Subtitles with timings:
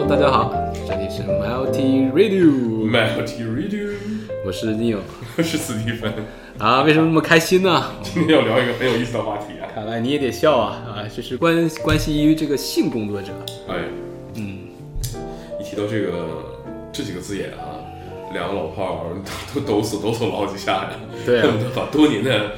[0.00, 0.54] Hello，大家好，
[0.88, 3.90] 这里是 Multi Radio，Multi Radio，
[4.46, 5.00] 我是 Neil
[5.44, 6.10] 是史蒂芬。
[6.56, 6.82] 啊。
[6.84, 7.84] 为什么那么开心呢？
[8.02, 9.68] 今天要聊一个很有意思的话题啊！
[9.74, 11.04] 看来你也得笑啊啊！
[11.14, 13.30] 这是关关系于这个性工作者，
[13.68, 13.74] 哎，
[14.36, 14.70] 嗯，
[15.60, 16.14] 一提到这个
[16.90, 17.84] 这几个字眼啊，
[18.32, 19.16] 两个老炮儿
[19.54, 20.90] 都抖擞抖擞了好几下呀。
[21.26, 22.52] 对啊 把多年的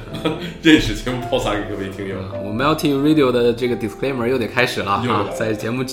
[0.61, 2.15] 认识全部抛洒给各位听友。
[2.43, 5.83] 我们 Multi Radio 的这个 Disclaimer 又得开始了啊在节目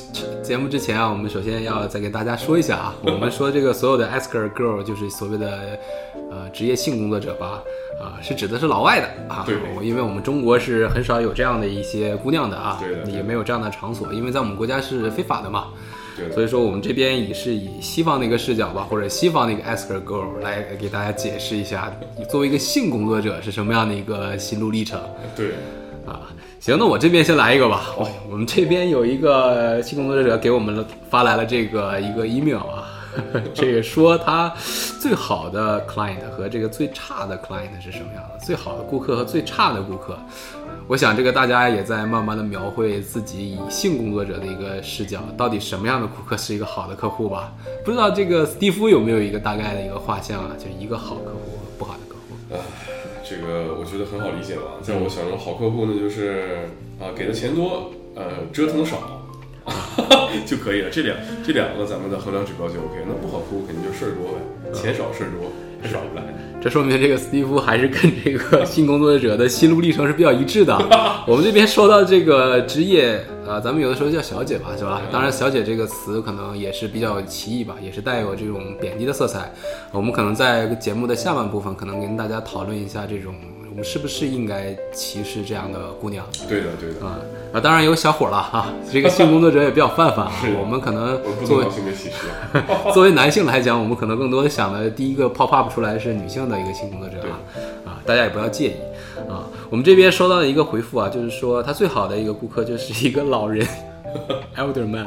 [0.42, 5.78] 节目之前啊，我们首先要再给大家说一下啊，我们说这个所有的 Asker Girl 就是所谓的
[6.30, 7.62] 呃职业性工作者吧，
[8.00, 15.68] 啊，是指的是老外的啊，对因为我们中国是很少有这样的一些姑娘的啊，对的也没有这样的场所，因为在我们国家是非法的嘛。
[16.32, 21.92] 所以说，我们这边也是以西方的一个视角吧，或者西方的一个 Asker Girl 来给大家解释一下，
[22.28, 25.00] 作为一个性工作者是什么样的一个心路历程
[25.36, 25.50] 对，
[26.06, 26.30] 啊。
[26.60, 27.94] 行，那我这边先来一个吧。
[27.96, 32.84] 哦，我们这边有一个性工作者给我们发来了这个一个 email 啊，
[33.54, 34.52] 这个说他
[35.00, 38.38] 最好的 client 和这个最差的 client 是什么样的？
[38.44, 40.18] 最好的顾客和最差的顾客。
[40.86, 47.52] 我想这个大家也在慢慢的描绘自己以性工作者的一个视角，到底什么样的顾客是一个好的客户吧？
[47.84, 50.50] 不知道这个斯蒂夫有没有一个大概的一个画像啊？
[50.58, 52.54] 就是一个好客户和不好的客户。
[52.54, 52.58] 啊，
[53.24, 54.62] 这个我觉得很好理解吧。
[54.82, 56.68] 在我想中，好客户呢就是
[57.00, 59.19] 啊，给的钱多，呃，折腾少。
[60.46, 63.02] 就可以了，这两这两个咱们的衡量指标就 OK。
[63.06, 65.50] 那不好客户肯定就事儿多呗，钱少事儿多，
[65.88, 66.22] 少不来。
[66.62, 70.76] 这说明这个斯蒂夫还是跟这个 性工作者的心路历程是比较一致的。
[71.26, 75.00] 我们这边说到这个职业，呃，咱们有的时候叫小姐吧，是吧？
[75.10, 79.50] 当然，小姐这个词可能也是比较歧义吧，也是带有这种贬低的色彩。
[79.90, 87.06] 我们可能在节目的下半部分，可能跟大家讨论一下这种，我们是不是应该歧视这样的姑娘对的，对的。
[87.06, 87.18] 啊？
[87.54, 90.32] 啊，当然有小伙了啊， 这个性工作者也比较泛泛啊。
[90.60, 92.60] 我们可能我不作为性别歧视。
[92.92, 97.40] 作为男性来讲，我们可能更多的想的第一个 pop up 出来是女性的一个性工作者啊，
[97.86, 98.74] 啊，大家也不要介意
[99.30, 99.48] 啊。
[99.70, 103.66] 我们这边收到的一个回复啊，就是说他最好的一个顾客就是一个老人
[104.58, 105.06] elder man，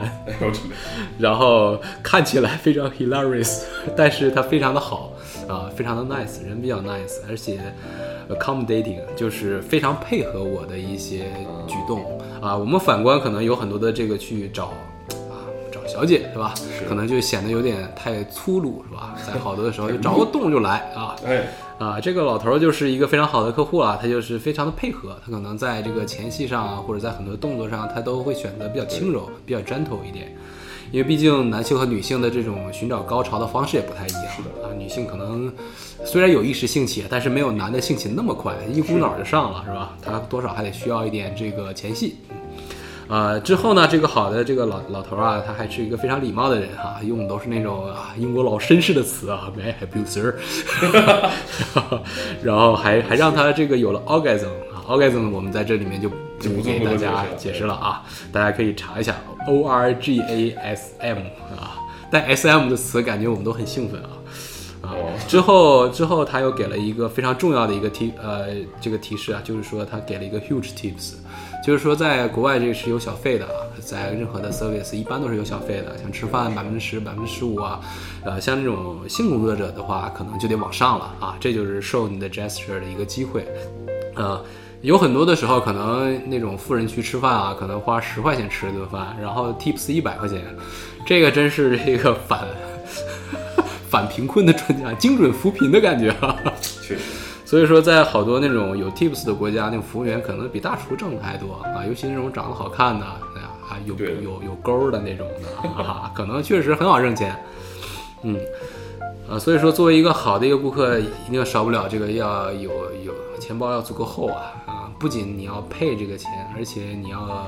[1.19, 3.62] 然后看起来非常 hilarious，
[3.96, 5.14] 但是他非常的好
[5.48, 7.59] 啊，非常的 nice，人比较 nice，而且
[8.30, 11.26] accommodating，就是非常配合我的一些
[11.68, 12.56] 举动啊。
[12.56, 14.66] 我们反观可能有很多的这个去找
[15.08, 16.54] 啊找小姐是吧？
[16.88, 19.16] 可能就显得有点太粗鲁是吧？
[19.26, 21.16] 在好多的时候就找个洞就来啊。
[21.26, 21.48] 哎，
[21.80, 30.36] 啊，这个老头儿就是一个非常好的客户啊，他就是非常的配合，他可能在这个前戏上啊，或者在很多动作上，他都会选择比较轻柔、比较 gentle 一点，
[30.94, 34.26] 因为毕竟男性和女性的这种寻找高潮的方式也不太一样。
[34.62, 35.52] 啊，女性可能
[36.06, 39.98] 虽然有一时兴起，但是没有男的兴起那么快，一股脑儿就上了，是吧？
[40.04, 42.18] 他多少还得需要一点这个前戏。
[43.08, 50.36] 呃，之后呢，这个好的这个老老头儿啊，他还是一个非常礼貌的人哈、用的都是那种啊英国老绅士的词啊，May I help you, sir？
[52.44, 56.08] 然后还还让他这个有了 orgasm 啊，orgasm 我们在这里面就
[56.44, 59.16] 就不不给大家解解释释了啊，大家可以查一下
[59.48, 61.20] O R G A S M
[61.58, 61.80] 啊，
[62.12, 64.09] 带 S M 的词感觉我们都很兴奋啊。
[64.84, 68.48] 啊哦，之后之后他又给了一个非常重要的一个提呃
[68.81, 71.14] 这个提示啊，就是说他给了一个 huge tips，
[71.66, 77.80] 就是说在国外这个是有小费的啊，在任何的 service 一般都是有小费的，像吃饭百分之十、百分之十五啊，
[78.25, 83.48] 呃，像这种性工作者的话，可能就得往上了啊，这就是受你的 gesture 的一个机会，
[84.16, 84.44] 呃。
[84.84, 90.44] 有很多的时候，可能那种富人区吃饭啊，可能花十块钱吃一顿饭，然后 tips 一百块钱，
[91.06, 92.46] 这个真是这个反
[93.90, 96.36] 反贫困的专家，精准扶贫的感觉啊。
[96.82, 97.00] 确实，
[97.46, 107.34] 所以说，在好多那种有 tips 的国家，那种服务员可能比大厨挣的还多啊，尤其那种长得好看的，啊有有有钩儿的那种的啊，可能确实很好挣钱。
[108.24, 108.38] 嗯，
[109.32, 112.70] 啊，所以说作为一个好的一个顾客，一定少不了这个要有
[113.06, 117.48] 有钱包要足够厚啊啊，不仅你要配这个钱，而且你要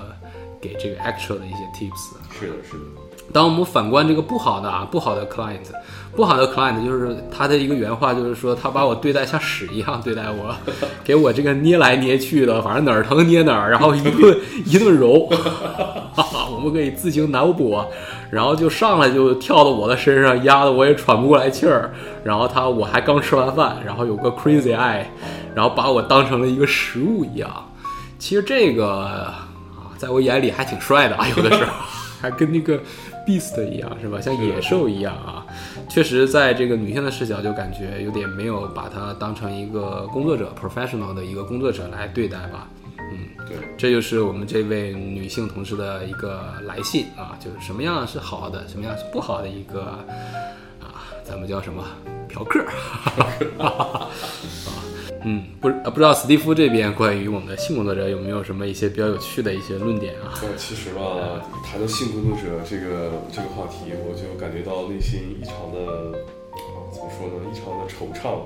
[0.61, 2.13] 给这个 actual 的一些 tips。
[2.37, 2.83] 是的，是的。
[3.33, 5.65] 当我们反观这个不好的啊，不好的 client，
[6.15, 10.55] 不好的 client 就是他的一个原话，就是说他把我对待像屎一样对待我，
[11.03, 15.27] 给我这个捏来捏去的，反正哪儿疼捏哪儿，然后一顿一顿揉，
[16.13, 17.83] 哈哈，我们可以自行脑补，
[18.29, 21.91] 然后就上来就跳到我的身上，压得我也喘不过来气儿，
[22.23, 25.03] 然后他我还刚吃完饭，然后有个 crazy eye，
[25.55, 27.71] 然后把我当成了一个食物一样，
[28.19, 29.47] 其实这个啊，
[29.97, 31.71] 在我眼里还挺帅的啊， 有的时候
[32.21, 32.77] 还跟那个
[33.25, 34.19] beast 一样，是吧？
[34.19, 35.45] 像野兽一样啊。
[35.87, 42.67] 确实，在这个女性的视角，就感觉有点没有把它当成一个工作者 professional 的一个工作者来对待吧。
[42.97, 49.81] 嗯，对，这就是我们这位女性同事的一个来信啊，就是什么样是好的，什么样是不好的一个
[50.81, 51.83] 啊，咱们叫什么
[52.27, 52.65] 嫖客
[53.59, 54.09] 啊，
[55.27, 60.37] 嗯，不呃不知道史蒂夫这边关于我们的性工作者有没有什么一些比较有趣的一些论点啊？
[60.39, 66.13] 但其实吧，谈到性工作者这个这个话题，我就感觉到内心异常的，
[66.93, 68.45] 怎么说呢，异常的惆怅。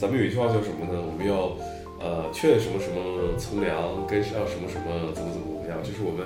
[0.00, 0.96] 咱们有一句话叫什么呢？
[0.96, 1.52] 我们要
[2.00, 3.76] 呃劝什么什么从良，
[4.08, 6.24] 跟上什么什么怎么怎么怎么样，就是我们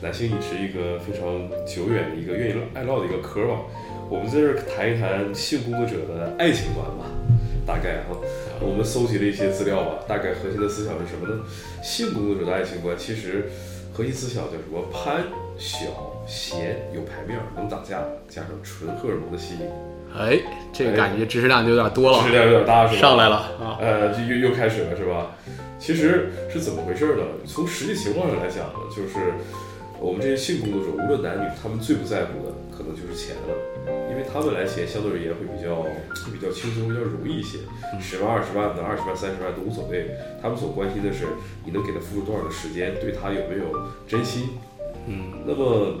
[0.00, 1.20] 男性饮食一个非常
[1.68, 3.60] 久远的一个愿意爱唠的一个嗑吧。
[4.08, 7.04] 我们在这儿谈一谈性工作者的爱情观吧，
[7.66, 8.16] 大概哈。
[8.64, 11.42] 我们搜集了一些资料吧，大概核心的思想是什么呢？
[11.82, 13.50] 性工作者的爱情观其实
[13.92, 14.82] 核心思想叫什么？
[14.90, 15.22] 潘、
[15.58, 15.86] 小、
[16.26, 19.68] 贤有牌面，能打架，加上纯荷尔蒙的吸引，
[20.16, 20.40] 哎，
[20.72, 23.00] 这个感觉知识量就有点多了，知识量有点大是吧？
[23.00, 23.78] 上来了啊！
[23.80, 25.36] 呃，就又又开始了是吧？
[25.78, 27.22] 其实是怎么回事呢？
[27.46, 29.34] 从实际情况上来讲呢，就是
[30.00, 35.86] 我们这些性工作者，无论男女，他们最不在乎的可能就是钱了，因为他们来钱相对而言会比较
[36.30, 37.58] 比较轻松，比较容易一些，
[38.00, 40.10] 十万、二十万的、二十万、三十万都无所谓。
[40.42, 41.24] 他们所关心的是
[41.64, 43.72] 你能给他付出多少的时间，对他有没有
[44.06, 44.50] 真心。
[45.06, 45.94] 嗯，那么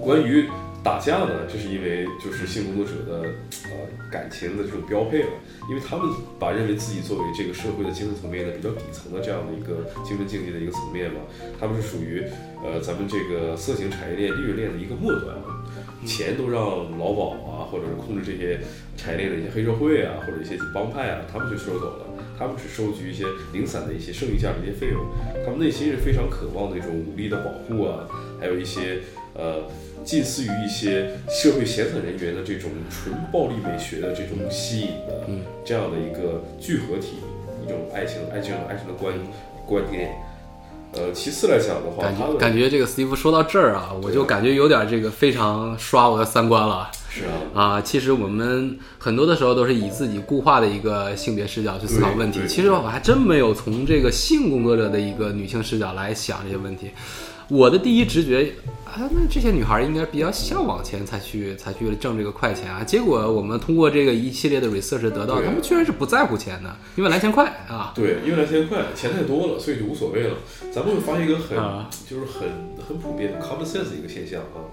[0.00, 0.48] 关于
[0.82, 3.28] 打架呢，这是因为就是性工作者的
[3.70, 3.70] 呃
[4.10, 5.30] 感情的这种标配了，
[5.70, 11.20] 因为他们把认为自己作为这个社会的精神层面的比较底层的这样的一个精神境界的一个层面嘛，
[11.60, 12.24] 他们是属于
[12.64, 15.62] 呃咱们这个色情产业链、利润链的一个末端啊，
[16.04, 18.58] 钱都让劳保啊，或者是控制这些
[18.96, 22.06] 产业链的一些黑社会啊，或者一些帮派啊，他们去收走了。
[22.36, 25.00] 他们只收取一些零散的一些剩余价值的一些费用，
[25.44, 28.08] 他们内心是非常渴望那种武力的保护啊，
[28.40, 28.98] 还有一些
[29.34, 29.62] 呃
[30.04, 37.18] 近似于一些社会闲散人员的这种纯暴力美学的这种吸引的嗯这样的一个聚合体，
[37.64, 39.14] 一种爱情爱情爱情的观
[39.66, 40.10] 观念。
[40.94, 46.90] 呃，其次来讲的话，感觉感觉这个史蒂夫说到这儿啊，我就感觉有点这个非常刷我的三观了。
[47.08, 47.24] 是
[47.54, 56.90] 啊，啊，其实我们很多的时候都是以自己固化的一个性别视角去思考问题其实我还真没有从这个性工作者的一个女性视角来想这些问题。
[57.48, 58.52] 我的第一直觉
[58.92, 62.84] 啊，那这些女孩应该比较向往钱才去才去挣这个快钱啊。
[62.84, 67.92] 结果我们通过这个一系列的 research 得到，对她们居然是不在乎钱的，因为来钱快啊。
[67.94, 70.36] 对，因为来钱快，钱太多了，所以就无所谓了。
[70.70, 72.42] 咱们会发现一个很、啊就是很
[72.86, 74.68] 很普遍、的 common sense 的一个现象啊。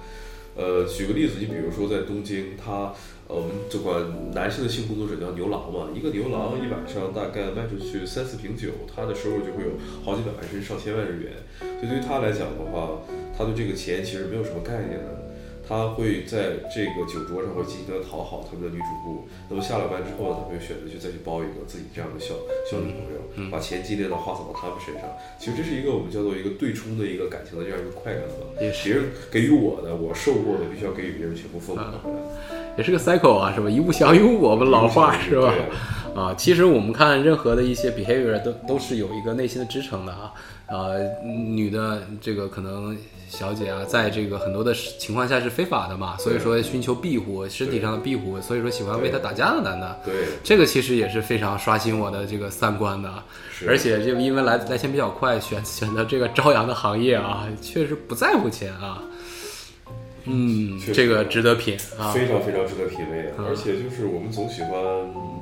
[0.58, 2.94] 呃，举个例子，你比如说在东京，它呃
[3.30, 4.02] 我们就管
[4.34, 11.34] 男性的性工作者叫牛郎嘛，一个牛郎一晚上大概卖出去三四瓶酒，他的收入就会有好几百万甚至上千万日元。
[11.62, 13.06] 所以对于他来讲的话，
[13.38, 15.30] 他对这个钱其实没有什么概念的。
[15.62, 22.34] 他会在这个酒桌上会尽情的讨好他们的女主顾，那么下了班之后呢，他会选择去再去包一个自己这样的小
[22.66, 25.06] 小女朋友，把钱尽量的花洒到他们身上。
[25.38, 28.50] 其实这是一个我们叫做一个对冲的一个感情的这样一个快感吧。
[28.60, 32.18] 也是别人给予我的，我受过的，必须要给予别人全部奉还回来。
[32.80, 33.70] 也是个 cycle 啊，是吧？
[33.70, 35.54] 一物降一物，我们老话是吧？
[36.16, 40.32] 啊，其实我们看任何的一些 behavior 都都是有一个内心的支撑的啊。
[40.68, 42.96] 呃，女的这个可能
[43.28, 53.12] 小姐啊，在这个很多的情况下是非法的嘛，所以说寻求庇护，身体上的庇护，所以说喜欢为她打架的男的，对，这个其实也是非常刷新我的这个三观的。
[53.68, 59.04] 而且这个因为来来钱比较快，选选择这个朝阳的行业啊，确实不在乎钱啊。
[60.26, 62.12] 嗯，这个值得品啊。
[62.12, 64.74] 非常非常值得品味，嗯而且就是我们总喜欢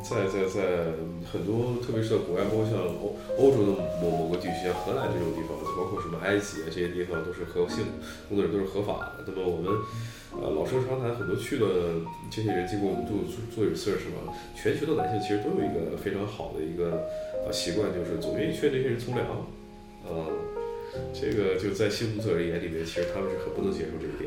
[0.03, 0.93] 在在在
[1.25, 7.85] 很多，特别是在国外，包括像欧欧洲的某某个地区，像荷兰这种地方，包括什么埃及啊这些地方，都是合性
[8.29, 9.25] 工作者都是合法的。
[9.25, 9.71] 那么我们
[10.37, 11.65] 呃老生常谈，很多去的
[12.29, 13.17] 这些人，经过我们做
[13.49, 17.07] 做 research 嘛，全球的男性其实都有一个非常好的一个
[17.45, 19.25] 呃习惯，就是总愿意劝这些人从良，
[20.05, 20.25] 呃。
[21.13, 24.26] 这个就在性工作者眼里面，其实他们是很不能接受这一点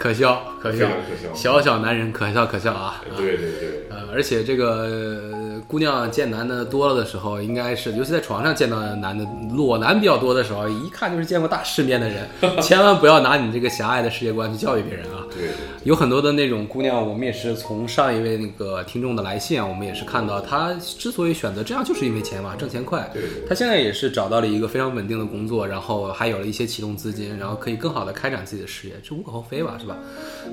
[0.00, 1.34] 可笑可笑，可笑。
[1.34, 3.04] 小小男人可笑可笑啊！
[3.04, 12.28] 啊对对对，呃，而且这个呃姑娘见男的多了的时候，应该是尤其在床上见到男的裸男比较多的时候，一看就是见过大世面的人，
[12.62, 15.24] 千万不要拿你这个狭隘的世界观去教育别人啊！
[15.30, 23.08] 对对有很多的那种姑娘，我们也是从上一位那个听众的来信啊，我们也是看到她之所以选择这样，就是因为钱嘛，挣钱快。
[23.12, 29.96] 对对她现在也是找到了一个非常稳定的工作，然后还有了一些启动资金，然后可以更好的开展自己的事业，这无可厚非吧，是吧？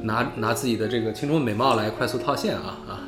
[0.03, 2.99] 拿拿自己的这个青春美貌来快速套现啊啊！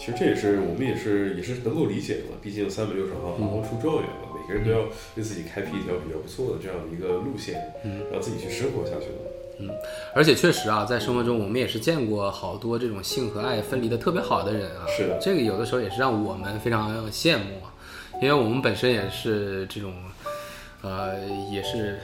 [0.00, 4.80] 其实这也是我们也是也是能够理解的嘛，毕竟三百六十行，行行出状元嘛，每个人都要
[5.14, 9.74] 为自己开辟一条比较不错的这样的一个路线，嗯，让自己去生活下去的。
[10.14, 14.86] 而且确实啊，在生活中我们也是见过好多这种性和爱分离的特别好的人啊。
[14.88, 17.68] 是的这个有的时候也是让我们非常羡慕啊。
[18.22, 19.92] 因为我们本身也是这种，
[20.80, 21.14] 呃，
[21.52, 21.98] 也是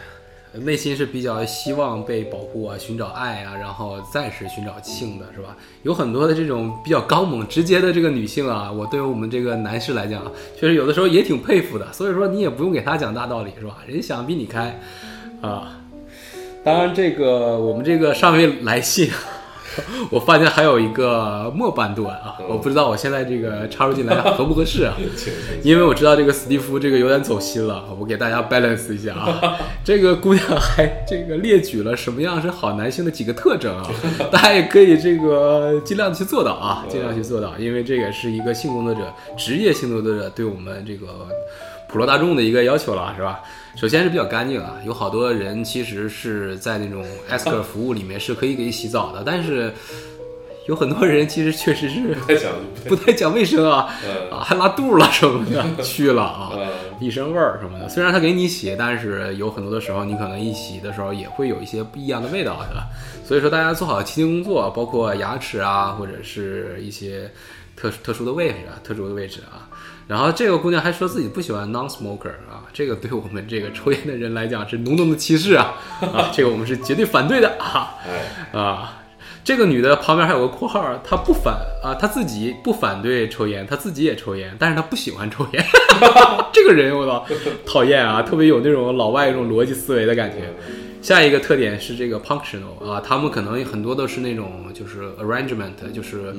[0.53, 5.57] 内心是比较希望被保护啊，寻找爱啊，然后暂时寻找性的，是吧？
[5.83, 10.23] 有很多的这种比较刚猛、直接的这个女性啊，我对于我们这个男士来讲，
[10.59, 11.93] 确实有的时候也挺佩服的。
[11.93, 13.79] 所以说你也不用给他讲大道理，是吧？
[13.87, 14.81] 人家想比你开
[15.41, 15.79] 啊。
[16.65, 19.11] 当然，这个我们这个上位来信。
[20.11, 24.95] 我发现还有一个末半段啊，我不知道我现在这个插入进来 合不合适啊？
[25.62, 29.59] 因为我知道这个史蒂夫这个有点走心了，我给大家 balance 一下啊。
[29.85, 33.88] 这个姑娘还这个列举了什么样是好男性的几个特征啊，
[34.30, 41.06] 大家也可以这个尽量去做到啊，尽量去做到，因为这也是一个性工作者、职业性工作者对我们这个
[41.97, 43.41] 普罗大众的一个要求了，是吧？
[43.75, 49.73] 首先是比较干净啊，有好多人其实是在那种 Asker 服务里面是可以给你洗澡的，但是
[50.69, 52.53] 有很多人其实确实是不太讲
[52.87, 53.88] 不太讲卫生啊，
[54.31, 56.53] 啊还拉肚了什么的 去了啊，
[57.00, 57.88] 一身味儿什么的。
[57.88, 62.88] 虽然他给你洗，但是有很多的时候你可能一洗的时候也会有一些不一样的味道，是吧？
[63.25, 67.31] 所以说大家做好清洁工作，包括牙齿啊，或者是一些
[67.75, 69.65] 特特殊的位置啊，特殊的位置啊。
[70.07, 75.75] 然后这个姑娘还说自己不喜欢 non-smoker 啊，这个对我们这个抽烟的人来讲是浓浓的歧视啊
[76.15, 77.95] 啊，这个我们是绝对反对的啊
[78.53, 79.03] 啊！
[79.43, 85.65] 这个女的旁边还有个括号，她不反啊，她自己不反对抽烟，她自己也抽烟，但是她不喜欢抽烟。
[86.53, 87.25] 这个人我操，
[87.65, 90.53] 讨厌啊，特别有那种老外一种逻辑思维的感觉。
[91.07, 96.35] 下一个特点是这个 functional 啊，他们可能很多都是那种就是 arrangement，就是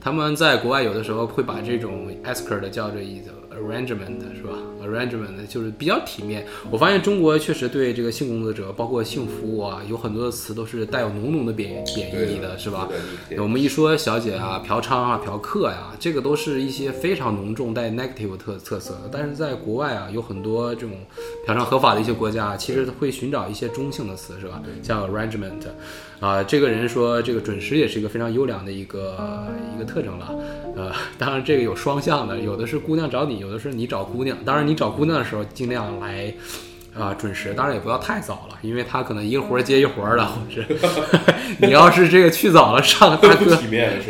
[0.00, 6.46] 他们在国外有的时候会把这种 escort 叫做一个 arrangement 是吧？arrangement 就是比较体面。
[6.70, 12.88] 我发现中国确实对这个性工作者，包括性服务啊，有很多的词都是带有浓浓的贬贬义的，是吧？
[13.38, 19.10] 我们一说小姐啊、嫖娼啊、嫖客呀，这个都是一些非常浓重带 negative 特特色的。
[19.12, 20.92] 但是在国外啊，有很多这种
[21.44, 24.62] 嫖娼合法的一些国家，其实会寻找一些中性的词，是吧？
[24.82, 25.68] 像 arrangement。
[26.20, 29.46] 啊，这个人说这个准时也是一个非常优良的一个
[29.76, 30.34] 一个特征了，
[30.74, 34.36] 呃，当然这个有双向的，有的是姑娘找你，有的是你找姑娘。
[34.44, 36.32] 当然你找姑娘的时候尽量来
[36.96, 40.64] 啊准时，当然也不要太早了，因为他可能一个活儿接一活儿的，或者
[41.58, 43.56] 你要是这个去早了，上大哥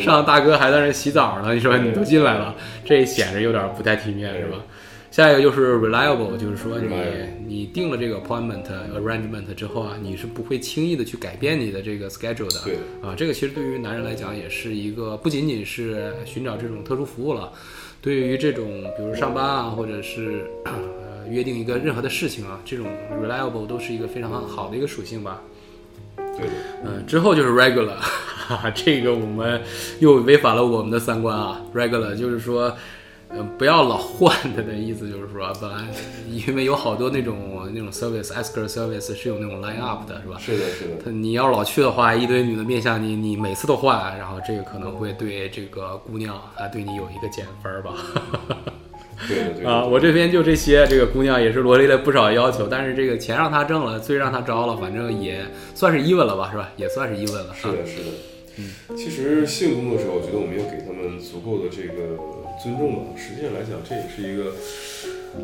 [0.01, 2.55] 上大哥还在那洗澡呢，你说你都进来了，
[2.85, 4.59] 这显着有点不太体面，是吧？
[5.11, 6.95] 下一个就是 reliable，就是说你
[7.47, 8.63] 你定了这个 appointment
[8.95, 12.61] arrangement 之后啊，你是不会轻易的去改变你的这个 schedule 的。
[12.63, 17.51] 对啊，这个其实对于男人来讲也是一个不仅仅是寻找这种特殊服务了，
[18.01, 18.65] 对于这种
[18.97, 20.73] 比如上班啊，或者是呃
[21.31, 22.87] 约定一个任何的事情啊，这种
[23.23, 25.43] reliable 都是一个非常好的一个属性吧。
[26.17, 26.47] 对，
[26.85, 29.61] 嗯，之后就是 regular，哈哈这个我们
[30.01, 32.75] 又违反了我们的三观啊，regular 就是说。
[33.31, 35.85] 嗯，不要老换他的意思就是说，本来
[36.31, 40.39] 因为有好多那种那种 service，asker service 是有那种 line up 的，是吧？
[40.39, 41.03] 是的，是的。
[41.05, 47.93] 他你要老去的话，一堆女的面向你，你每次都换，然后这个可能会对这个姑娘啊，对你有一个减分吧。
[49.29, 55.45] 对对对啊，我这边就这些，这个姑娘也是罗列了不少要求，但是这个钱让她挣了，罪让她招了，反正也
[55.75, 56.71] 算是 even 了吧，是吧？
[56.77, 57.55] 也算是 even 了。
[57.55, 58.11] 是的，是的。
[58.57, 62.17] 嗯，其实性工作者，我觉得我们要给他们足够的这个。
[62.63, 64.53] 尊重吧，实际上来讲，这也是一个，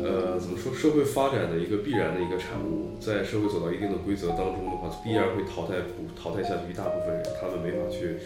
[0.03, 2.95] 呃，怎么说，社会发展的一个必然的一个产物。
[2.99, 8.17] 在社会走到一定的规则当中的话，必然会淘汰不淘汰下去一大部分人，他们没法去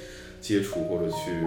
[0.41, 1.45] 接触或者去。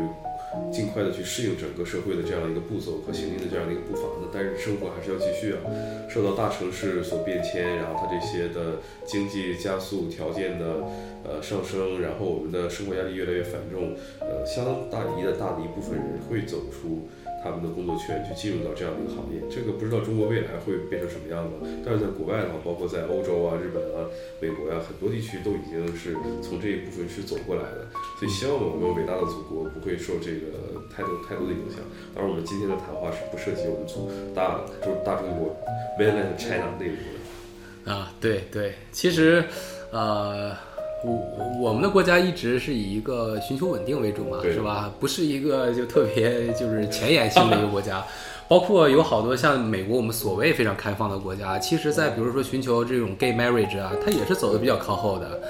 [0.70, 5.64] 尽快的去适应整个社会的这样一个步骤和行进的这样的一个步伐呢，但是生活还是要继续啊。
[6.10, 10.84] 受到大城市所变迁，然后它这些的经济加速条件的
[11.24, 17.08] 呃上升，然后我们的生活压力越来越繁重，呃，相当大一的大的一部分人会走出。
[17.42, 21.54] 他们的工作圈去进入到这样的一个行业，这个不知道中国未来会变成什么样子。
[21.84, 24.06] 但是在国外的话，包括在欧洲啊、日本啊、
[24.38, 27.90] 美国呀，很多地区都已经是从这一部分是走过来的。
[28.18, 31.80] 所以希望我们伟大的祖国不会受这个太多太多的影响。
[32.14, 35.56] 当然，我们今天的谈话是不涉及我们祖大中大中国
[35.98, 37.92] Mainland China 内部的。
[37.92, 39.44] 啊，对对，其实，
[39.90, 40.71] 呃。
[41.04, 44.90] 我我们的国家一直是以一个寻求稳定为主嘛，是吧？
[45.00, 48.04] 不是一个就特别就是前沿性的一个国家，
[48.46, 55.40] 包括有好多像美国，我们所谓非常开放的国家，其实在比如说寻求这种 gay marriage 啊，它也是走的比较靠后的，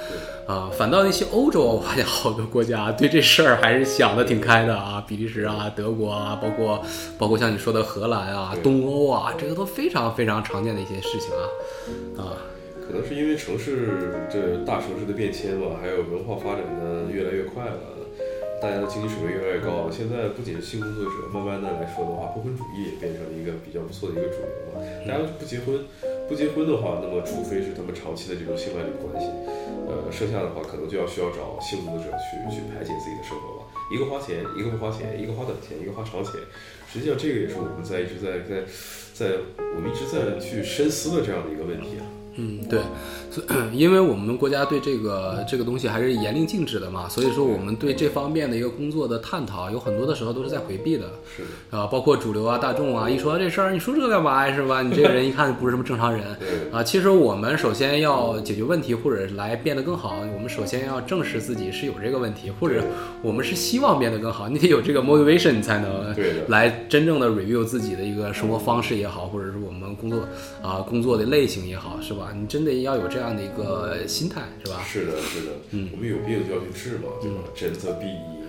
[0.47, 6.83] 啊，反倒那些欧洲，我发现好多国家对这事儿还是想的挺开的啊，比利时啊、德国啊，包括
[7.19, 11.31] 包括像你说的荷兰啊、东欧啊，这个都非常非常常见的一些事情
[12.17, 12.33] 啊，啊。
[12.87, 17.79] 可能是因为城市这大城市的变迁吧，还有文化发展的越来越快了，
[18.61, 24.83] 大家的经济水平越来越高，现在不仅是性工作者，慢慢的来说的话，不婚主义也变成了一个比较不错的一个主流了。
[25.07, 25.79] 大家都不结婚，
[26.29, 29.31] 不结婚的话，那么除非是他们长期的这种性伴侣关系，
[29.89, 33.67] 呃，剩下的话可能就要需要找性工作者去去排解自己的生活了。
[33.91, 36.35] 一个花钱，一个不花钱，一个花短钱，一个花长钱。
[36.87, 38.63] 实际上，这个也是我们在一直在在
[39.13, 39.37] 在
[39.75, 42.05] 我们一直在去深思的这样的一个问题啊。
[42.37, 42.81] 嗯，对，
[43.31, 43.47] 所以
[43.79, 51.11] 因为我们国家对这个这个东西还是严令禁止的嘛，所以说我们对这方面的一个工作的探讨，有很多的时候都是在回避的。
[51.37, 54.81] 是的，啊，包括主流啊、大众啊，一说这事儿，你说这干嘛呀，是吧？
[54.83, 56.25] 你这个人一看不是什么正常人
[56.73, 56.83] 啊。
[56.83, 62.83] 其实我们首先要解决问题，或者来变得更好，我们首先要正视自己是有这个问题，或者
[63.21, 66.15] 我们是希望变得更好， 你得有这个 motivation，你才能
[66.49, 70.21] 来真正的 review 自己的一个生活方式也好，或者是我们工作
[70.63, 72.22] 啊工作的类型也好，是吧？
[72.35, 74.83] 你真的要有这样的一个心态，是吧？
[74.87, 77.39] 是的，是的，嗯，我们有病就要去治嘛，对吧？
[77.55, 78.42] 诊则必医。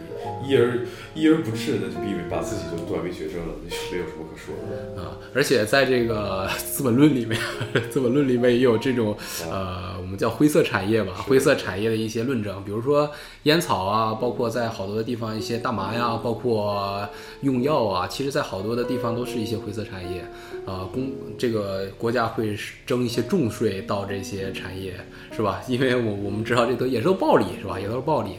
[0.46, 0.80] 一而
[1.14, 5.18] 一而不治，那就意味把自己就断为绝症了，那没有什么可说的啊。
[5.34, 7.40] 而且在这个《资本论》里面，
[7.90, 9.16] 《资本论》里面也有这种
[9.50, 13.10] 呃，我们叫灰色产业吧，灰色产业的一些论证，比如说
[13.44, 17.08] 烟草啊，包括在好多的地方一些大麻呀，包括
[17.42, 20.22] 用药啊，其实在好多的地方都是一些灰色产业
[20.66, 20.88] 啊。
[20.94, 24.94] 公这个国家会征一些重税到这些产业，
[25.32, 25.62] 是吧？
[25.68, 27.80] 因为我我们知道这都也是暴利，是吧？
[27.80, 28.32] 也都是暴利。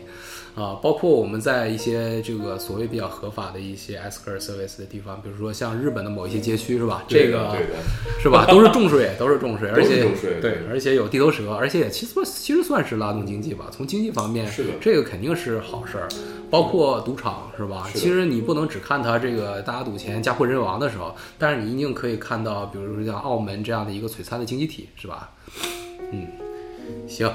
[0.54, 7.04] 啊，包括我们在一些这个所谓比较合法的一些 escort service 的地方，比如说像日本的某一些街区，是吧？
[7.08, 7.56] 这个
[8.22, 8.46] 是吧？
[8.46, 10.06] 都是重税，都是重税，而且
[10.40, 13.66] 对，而且有地头蛇，而且也其实其实算是拉动经济吧。
[13.72, 16.08] 从经济方面，是的，这个肯定是好事儿。
[16.50, 17.88] 包括赌场，是吧？
[17.92, 25.32] 其实你不能只看它这个大家赌钱家破人亡的时候，但是你一定可以看到，比如说像澳门这样的一个璀璨的经济体，是吧？
[26.12, 26.28] 嗯，
[27.08, 27.28] 行。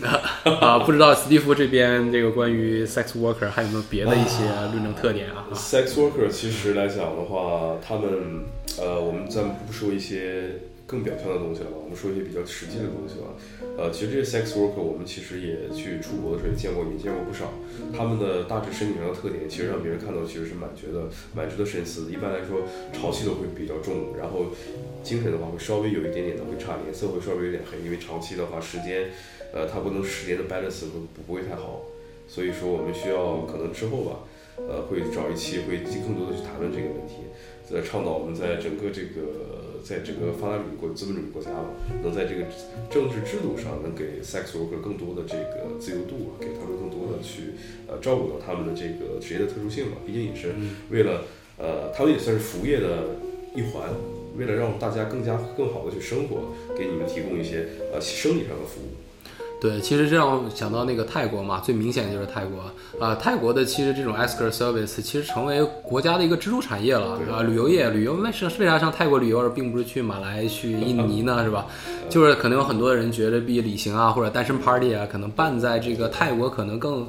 [0.60, 8.44] 啊，不知道斯蒂夫这边这个关于 sex worker 还有没有别的一些论证特点啊？sex worker 其实来讲的话，他们
[8.78, 13.28] 呃，我们咱们不说一些更表象的东西了吧，我们说一些比较实际的东西吧。
[13.76, 17.52] 呃，其实这些 sex worker 我们其实也去出国的时候也见过，也见过不少。
[17.96, 22.10] 他们的大致身体上的特点，其实让别人看到其实是蛮觉得蛮值得深思的。
[22.10, 24.46] 一般来说，潮气都会比较重，然后
[25.02, 29.10] 精神的话会稍微有一点点的会差，颜色会稍微有点黑，因为长期的话时间。
[29.52, 31.82] 呃，它不能十年的 balance 不不会太好，
[32.28, 34.20] 所以说我们需要可能之后吧，
[34.56, 37.26] 呃，会找一期会更多的去谈论这个问题，
[37.68, 41.70] 在倡导我们在整个这个在整个发达主义国资本主义国家吧，
[42.02, 42.46] 能在这个
[42.90, 47.54] 政治制度上能给 sex worker 更多的这个自由度，给他们更多的去
[47.88, 50.54] 呃照顾到他们的这个职业的特殊性吧，毕竟也是
[50.90, 51.24] 为了
[51.58, 53.16] 呃，他们也算是服务业的
[53.54, 53.90] 一环，
[54.36, 59.09] 为了让大家更加更好的去生活，给你们提供一些呃生理上的服务。
[59.60, 63.14] 对，其实这让我想到那个泰国嘛，最明显的就是泰国啊。
[63.14, 67.42] 泰国的其实这种 escort service 其实成为国家的一个支柱产业了啊。
[67.42, 71.44] 旅游业，旅游为什为啥上泰国旅游，而并不是去马来、去印尼呢？
[71.44, 71.66] 是吧？
[72.08, 77.06] 就是可能有很多人觉得，毕旅行啊，或者单身 party 啊，可能办在这个泰国可能更。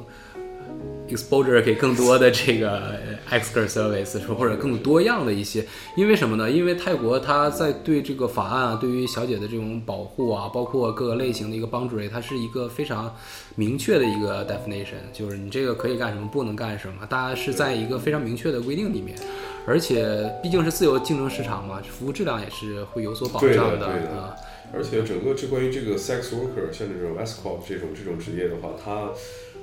[1.15, 2.97] Exposure 给更多的这个
[3.29, 6.49] expert service 说或者更多样的一些，因为什么呢？
[6.49, 13.15] 因为泰国它在对这个法案啊，对于小姐的这种保护啊，包括各个类型的一个帮助类，它是一个非常
[13.55, 19.17] 明确的一个 definition，就是你这个可以干什么，不能干什么，大家是在一个非常明确的规定里面，
[19.65, 24.35] 而且毕竟是自由竞争市场嘛，服务质量也是会有所保障的啊。
[24.73, 29.09] 而且整个这关于这个 sex worker 像这种 escort 这种这种职业的话，它。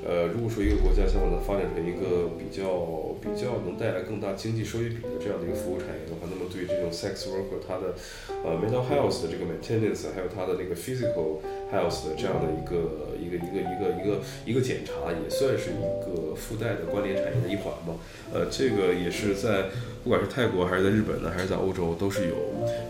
[0.07, 7.99] 呃，如果说一个国家想把它发展成一个比较比较能带来更大经济收益比的这样的一个服务产业的话，那么对于这种 sex worker 它的
[8.47, 11.43] 呃 mental health 的这个 maintenance，还有它的那个 physical
[11.75, 17.99] health 的这样的一个一个一个一个一个一个检查，也算是一个附带的关联产业的一环嘛。
[18.33, 19.67] 呃，这个也是在
[20.05, 22.35] 不管是泰国还是在日本呢，还是在欧洲，都是有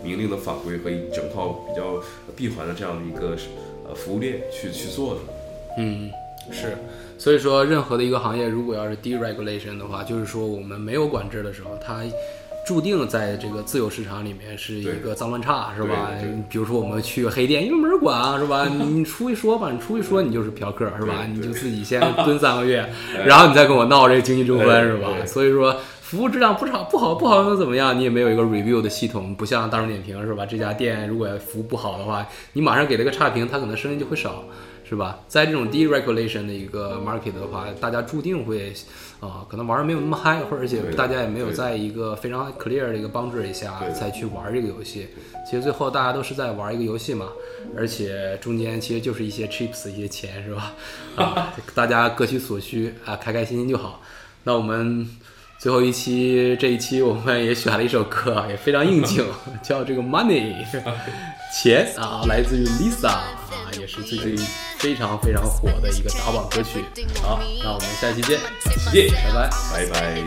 [0.03, 2.01] 明令的法规和一整套比较
[2.35, 3.35] 闭环的这样的一个
[3.87, 5.21] 呃服务链去去做的。
[5.79, 6.11] 嗯。
[6.51, 6.77] 是，
[7.17, 12.01] 所以说任何的一个行业，如果要是 deregulation 的话，就是说我们没有管制的时候，它
[12.67, 16.11] 注定在这个自由市场里面是一个脏乱差，是吧？
[16.49, 18.67] 比如说我们去黑店，因为没人管啊，是吧？
[18.69, 21.25] 你出去说吧，你出去说你就是嫖客，是吧？
[21.31, 22.87] 你就自己先蹲三个月，
[23.25, 25.07] 然后你再跟我闹这个经济纠纷，是吧？
[25.25, 27.97] 所以说服务质量不好，不好，不好能怎么样？
[27.97, 30.45] 你也没有一个 review 的系统，不像大众点评，是吧？
[30.45, 34.43] 这家店如果服务不好的话，你马上给了个差评，他可能生意就会少。
[34.89, 35.19] 是吧？
[35.27, 38.73] 在这种低 regulation 的一个 market 的话，大家注定会
[39.19, 45.07] 啊、可能玩的没有那么嗨，或者而且大家也没有在一个非常 clear 的一个 boundary 下再去玩这个游戏。
[45.45, 47.27] 其实最后大家都是在玩一个游戏嘛，
[47.77, 50.73] 而且中间其实就是一些 chips 一些钱，是吧？
[51.17, 54.01] 啊， 大家各取所需啊，开开心心就好。
[54.45, 55.05] 那我们
[55.59, 59.25] 最后一期这一期我们也选了一首歌啊，也非常应景，
[59.61, 60.53] 叫这个 Money
[61.53, 64.45] 钱啊，来自于 Lisa 啊，也是最近
[64.79, 66.85] 非常非常火的一个打榜歌曲。
[67.21, 68.39] 好，那我们下期见，
[68.91, 69.49] 见拜拜。
[69.73, 70.23] 拜拜。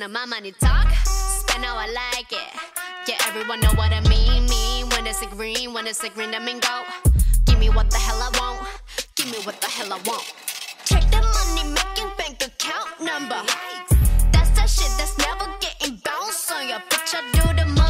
[0.00, 2.52] To my money talk, spend how I like it.
[3.06, 4.46] Yeah, everyone know what I mean.
[4.46, 6.84] Mean when it's a green, when it's a green, I mean go.
[7.44, 8.66] Give me what the hell I want.
[9.14, 10.24] Give me what the hell I want.
[10.86, 13.42] Check the money making bank account number.
[14.32, 17.14] That's that shit that's never getting bounced on your bitch.
[17.14, 17.89] I do the money